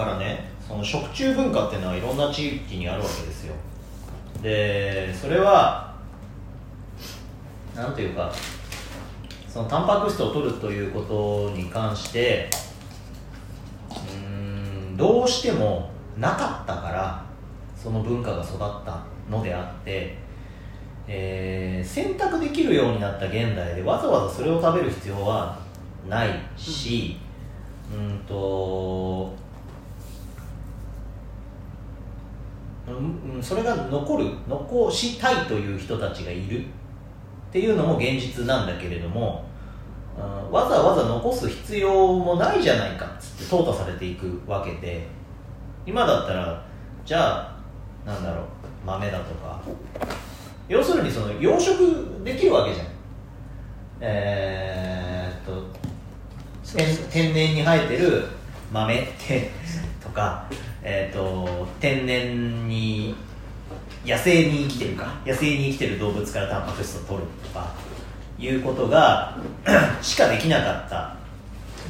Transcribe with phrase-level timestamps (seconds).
[0.00, 3.54] からねその食虫文化っていうのはいろんな地域にあるわけですよ。
[4.42, 5.94] でそれは
[7.74, 8.32] なんていうか
[9.46, 12.48] そのタンパク質を取るということに関して
[14.14, 17.24] うんどうしてもなかったから
[17.76, 20.16] その文化が育ったのであって、
[21.06, 25.58] えー選択できるようになった現代でわざわざそれを食べる必要は
[26.08, 27.16] ないし、
[27.92, 29.40] うんとうんうん
[33.42, 39.50] それが残る残したいという人たちがいるっていうのも現実なんだけれども、うん
[40.52, 45.06] わざわざ残す必要もないじゃないかっつって淘汰されていくわけで
[45.86, 46.66] 今だったら
[47.06, 47.56] じゃあ
[48.04, 48.44] なんだろう
[48.84, 49.62] 豆だとか
[50.68, 52.86] 要するにその養殖できるわけじゃん。
[54.00, 55.80] えーっと
[56.76, 58.24] 天天然に生えてる
[58.72, 59.50] 豆って
[60.10, 60.44] とか、
[60.82, 63.14] えー、と天然に
[64.04, 67.72] 野生に生きてるか野生に生きてる動物からタンパク質を取るとか
[68.38, 69.36] いうことが
[70.02, 71.16] しかできなかった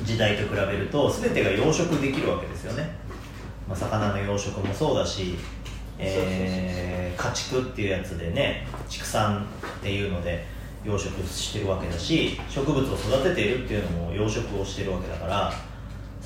[0.04, 2.90] 時代と比べると全てが養殖できるわけですよね、
[3.68, 5.36] まあ、魚の養殖もそうだし、
[5.98, 6.90] えー
[7.20, 9.44] 家畜っていうやつでね畜産
[9.78, 10.46] っていうので
[10.84, 15.52] 養殖してるわけだし植物を育てているっていうのも養殖をしてるわけだから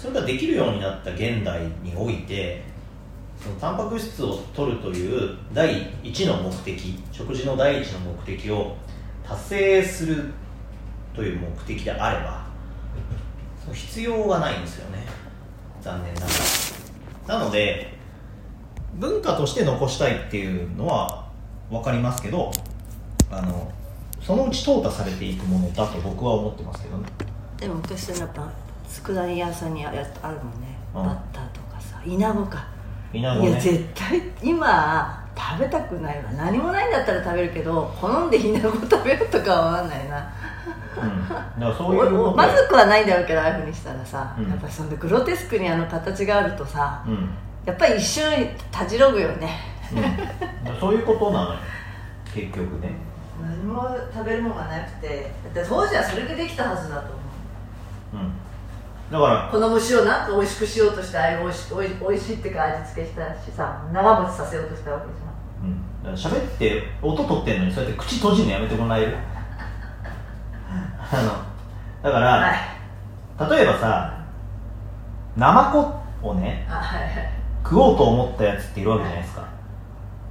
[0.05, 2.63] それができるようになった現代において
[3.43, 8.77] そのタンパク質を取るという第一の目的食事の第一の目的を
[9.27, 10.31] 達成する
[11.15, 12.45] という目的であれば
[13.73, 15.07] 必要がないんですよね。
[15.81, 16.27] 残念なが
[17.27, 17.39] ら。
[17.39, 17.95] なので
[18.97, 21.31] 文化として残したいっていうのは
[21.71, 22.53] 分かりますけど
[23.31, 23.73] あの
[24.21, 27.09] そのうち淘汰されていくものだと僕は思ってますけどね。
[27.57, 30.05] でも昔のやっぱ佃煮屋さんにあるもん
[30.61, 31.03] ね、うん。
[31.05, 32.67] バッターとかさイナゴか。
[33.13, 33.61] いやイナゴね。
[33.61, 36.31] 絶対今食べたくないわ。
[36.33, 40.33] 何もないんだったら食べるけど好んでイナゴ食べようとかは思わないな。
[40.97, 44.49] うん、だからそういうまずくはないんだろうけどああいうふうにしたらさ、うん。
[44.49, 47.31] やっぱりそんでグロテスクにあの形があるとさうん、
[47.65, 48.25] やっぱり一瞬
[48.71, 49.59] たじろぐよね。
[49.93, 51.59] うん、そういうことなのよ。
[52.33, 52.93] 結局ね。
[53.43, 57.17] 何も食べるものがなくてだって当時はそれでできたはずだと思
[58.15, 58.17] う。
[58.17, 58.33] うん
[59.11, 66.11] だからこの虫をなんか美味しくしようとしてああいう美味しおい美味しいってか味付けしたしさ長持ちさせようとしたわけじゃん。
[66.11, 69.17] うん、喋って音取ってんのにそうやって口閉じるのやめてもらえる？
[71.13, 72.57] あのだから、はい
[73.51, 74.25] 例えばさ
[75.37, 77.31] ナマコをねあはいはい。
[77.65, 79.49] 食おうと思ったやつっているわけじゃないですか。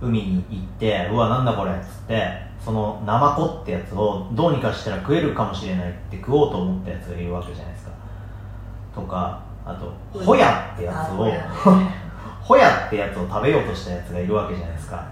[0.02, 2.28] 海に行ってうわなんだこれっつって
[2.64, 7.92] そのナマコってやつをどうにかしたら食えるかもしれないって食おうと思ったやつがいるわけじゃないですか
[8.94, 11.90] とかあとホヤってやつをあ
[12.42, 15.04] ホヤってやつを食べようとしたやつがいるわけじゃないですか。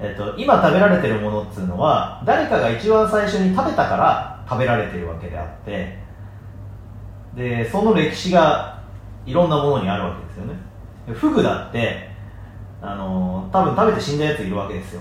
[0.00, 5.98] えっと、今食べられてるものっていうのは誰かが一番最初に食べたから食べられてるわけであって
[7.34, 8.78] でその歴史が
[9.26, 10.54] いろんなものにあるわけですよね。
[11.06, 12.08] でフグだって
[12.80, 15.00] あの多分食べて死んだやついるわけですよ。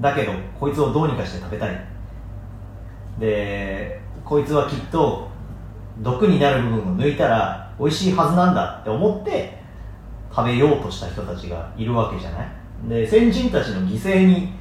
[0.00, 1.84] だけどこいつをどうにかして食べたい。
[3.18, 5.28] でこいつはきっと
[6.00, 9.58] 毒になる部分を抜いたら美味しいはずなんだって思って
[10.30, 12.48] 食べようとした人たちがいるわけじゃない？
[12.88, 14.52] で先人たちの犠牲に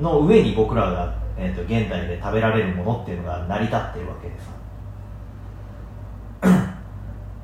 [0.00, 4.46] の上に僕らが、えー、と現代で食べられるものっていうのが成り立ってるわけでさ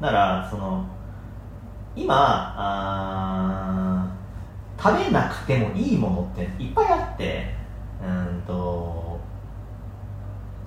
[0.00, 0.86] だからその
[1.96, 2.14] 今
[2.56, 4.10] あ
[4.80, 7.54] 食べなくてもいいものっていっぱいあって
[8.02, 9.18] うんと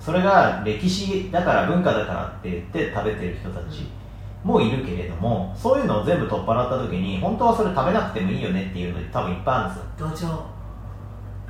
[0.08, 3.86] それが歴史だから文化だからって言って食べてる人たち
[4.42, 10.32] もいるけれどもそういうのを全部取っ払った時に本当はそれ食べなくてもいいよねっていうの多分いっぱいあるんですよ。
[10.32, 10.40] 土壌。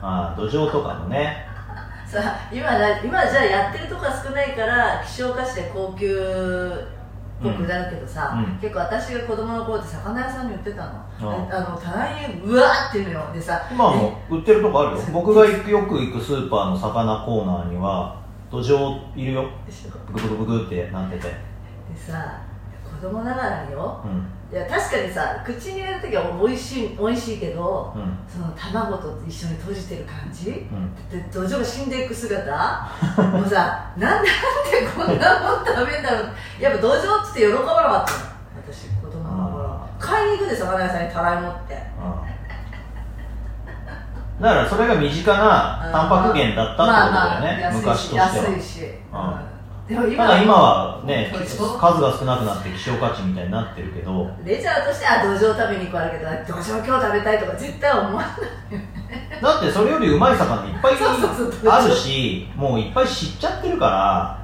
[0.02, 1.46] あー土壌とかもね。
[2.04, 8.54] さあ今だ今じゃあやってるとこが少ないから希少価値で高級っぽくなるけどさ、うん。
[8.54, 8.58] うん。
[8.58, 10.90] 結構私が子供の頃って魚屋さんに売ってたの、
[11.20, 13.30] うんあの棚にうわーっていうのよ。
[13.32, 15.02] でさ今はもう売ってるとこあるよ。
[15.12, 19.50] 僕がよく行くスーパーの魚コーナーには土壌いるよ。
[20.12, 21.22] ブクブクブクってなってて。
[21.24, 21.32] で
[21.96, 22.42] さ
[22.82, 24.00] 子供ながらよ。
[24.04, 24.26] うん。
[24.50, 28.18] いや確かにさ口に入れる時は美味しい美味しいけどうん。
[28.26, 30.50] その卵と一緒に閉じてる感じ？
[30.50, 30.94] うん。
[31.10, 32.50] で土壌が死んでいく姿？
[33.18, 36.62] もうさなんでなんでこんなもん食べんだろう？
[36.62, 38.18] やっぱ土壌っつって喜ばなかったの。
[38.66, 41.74] 私子供の買いに行くで魚屋さんにたらい持って。
[41.74, 42.27] うん
[44.40, 48.26] だからそれが身近なタンパク源だったってことだよね、まあまあ昔としては。
[48.26, 49.48] 安いし安いし、うん。
[49.88, 54.30] でもただ今はね土数壌が少なくなって希少価値みたいになってるけど。
[54.44, 60.94] レジャーとしてあ土壌食べに行くあるけど土壌今日食べたいとか絶対思わないだってそれよりうまい魚いっぱい
[61.68, 64.37] あるしもういっぱい知っちゃってるから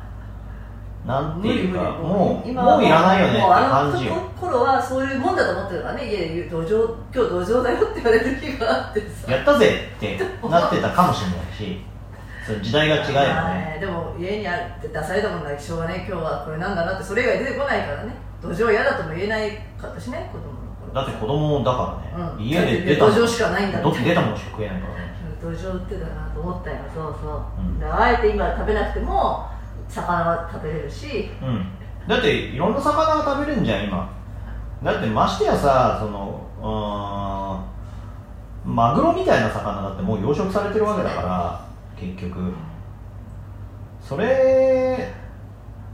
[1.06, 4.14] なんていうかもう今もういらないよねあの感じよ。
[4.40, 9.30] 頃はそういうもんだと思ってたからね家で言う土壌今日土壌だよって言われる日があってさ。
[9.30, 10.18] やったぜって
[10.48, 11.82] なってたかもしれないし
[12.46, 18.14] その時代が違うよまあねでも家にあるって出されたものがしょうがね今日はこれなんだなってそれ以外出てこないからね。
[18.40, 20.92] 土壌嫌だとも言えないかったしね子供の頃。
[20.94, 22.44] だって子供だからね、うん。
[22.44, 25.14] 家で出た土壌しかないんだだって出たものしか食えないからね。
[25.40, 26.76] 土壌売ってたなと思ったよ。
[26.94, 27.92] そうそう、うん。
[27.92, 29.46] あえて今食べなくても
[29.88, 31.30] 魚は食べれるし。
[31.42, 31.66] うん。
[32.08, 34.12] だっていろんな魚が食べれるんじゃん今。
[34.82, 41.66] だってましてやさそのうーんマグロみたいな魚だってもう養殖されてるわけだから
[41.98, 42.52] 結局。
[44.00, 45.14] それ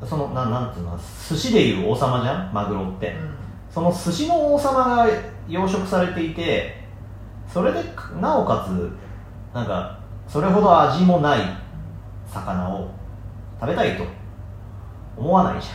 [0.05, 3.15] そのななんていうの寿司でいう王様じゃんマグロって、
[3.71, 5.07] その寿司の王様が
[5.49, 6.83] 養殖されていて
[7.47, 7.85] それで
[8.21, 8.93] なおかつ
[9.55, 11.41] なんかそれほど味もない
[12.27, 12.91] 魚を
[13.61, 14.05] 食べたいと。
[15.17, 15.69] 思わないじ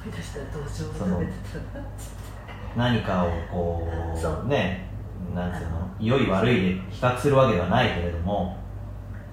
[0.00, 0.16] 思い。
[0.16, 3.86] 出したら土壌をそ食のべてたなゃん何かをこ
[4.16, 4.44] そう。
[4.46, 4.88] うね
[5.34, 5.90] なんていうの？
[6.00, 8.56] 良い悪いで比較するわけではないけれども。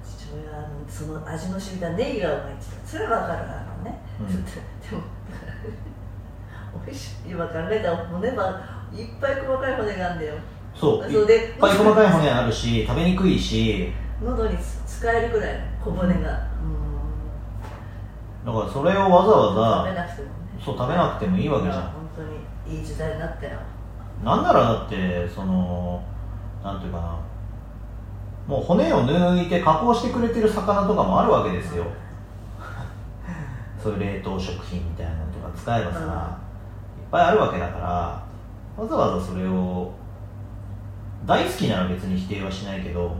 [0.04, 4.28] 父親はあのその味の染みたネギがうまいってそれは分かるあのね、うん。
[4.28, 5.04] でも
[6.86, 8.62] 美味しい今考えたら骨は
[8.94, 10.34] いっぱい細かい骨があるんだよ。
[10.76, 13.94] そうそうでいっぱい細かい骨あるし食べにくいし。
[14.22, 16.44] 喉に使えるくらいの小骨が。
[16.44, 16.49] うん
[18.50, 20.34] だからそれをわざわざ食べなくてもね。
[20.66, 21.84] そう食べなくてもいいわけじゃん。
[21.84, 23.60] 本当にいい時代になったよ
[24.24, 26.02] なんならだってその
[26.64, 27.20] なんていうかな。
[28.48, 31.86] もう骨を抜いて加工してくれてる魚とかもあるわけですよ。
[33.82, 36.04] そういう冷凍食品みたいなのとか使えばさ、いっ
[37.12, 38.28] ぱいあるわけだから
[38.76, 39.92] わざわざそれを
[41.26, 43.16] 大好きなら別に否定はしないけど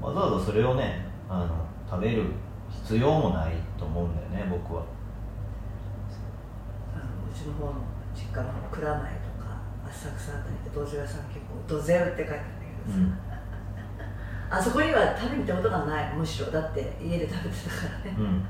[0.00, 1.48] わざわざそれをねあの
[1.88, 2.24] 食べる
[2.84, 4.82] 必要もないと思うんだよね僕は。
[6.94, 7.74] あのうちの方の
[8.14, 13.18] 実家の蔵前とか浅草あたりで道場屋さん結構「ドゼウ」って書いてあるんだけどさ、うん。
[14.58, 16.50] あそこには食べに行ったことがないむしろ。
[16.50, 18.16] だって家で食べてたからね。
[18.18, 18.44] うん。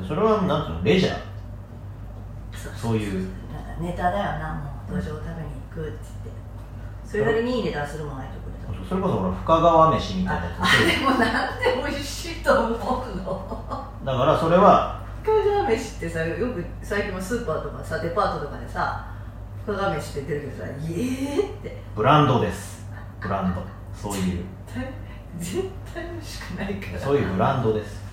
[0.00, 2.74] でそれはなんていうのレジャー？
[2.74, 3.28] そういう。
[3.80, 4.92] ネタだよなもう。
[4.92, 6.48] 土壌食べに行くって言って。
[7.04, 8.47] それなりにいい値段するもんないと
[8.88, 12.78] それこそほら深川飯みたいなやつあでもなんで美味しいと思う
[13.16, 13.86] の？
[14.04, 19.06] だからそれは深川飯ってさよく最近もスーパーとかさデパートとかでさ
[19.66, 21.76] 深川飯って出るけどさ「イエー!」って。
[21.94, 22.86] ブランドです。
[23.20, 23.60] ブランド。
[23.94, 24.44] そういう。
[24.66, 24.92] 絶対
[25.38, 26.98] 絶対美味しくないから。
[26.98, 28.07] そういうブランドです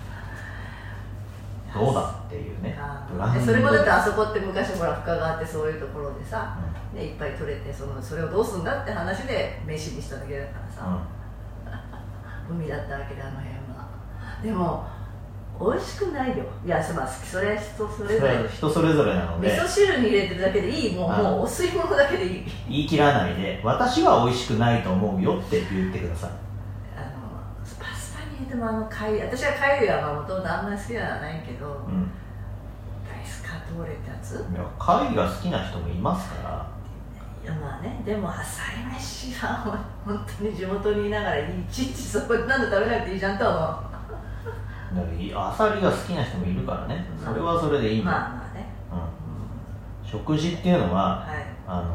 [1.76, 3.40] どうだっていうねあブランド。
[3.40, 6.56] でそれもだってあそこって昔ほら深川ってそういうところでさ、
[6.94, 10.98] ね、いっぱい取れてそのそれをどうすんだって話で飯にしただけだからさ、
[12.50, 13.56] 海だったわけであの辺は。
[14.42, 14.86] でも
[15.58, 16.44] 美味しくないよ。
[16.64, 18.20] いやまあそれは人それれ。
[18.20, 20.94] ぞれは人それぞれなの味で噌汁に入れてるだけでいい。
[20.94, 22.44] もう,、はいもうお吸い物だけでいい。
[22.68, 26.30] 言い切らないで私は美味しくないと思うよって言ってください
[28.36, 32.10] パスタに入れてもあの貝私は貝類はもともとあんまり好きではないけど、うん。
[33.08, 34.34] ライスカトーレってやつ？
[34.34, 36.66] いや貝が好きな人もいますから。
[37.42, 43.78] いやまあねでも朝り飯は本当に地元にいながらいちいちそこで何度食べなくていいじゃんとは
[44.92, 47.06] 思だからいアサリが好きな人もいるからね。
[47.24, 51.46] それはそれでいいまあまあね、うん、食事っていうのははい。
[51.68, 51.84] あの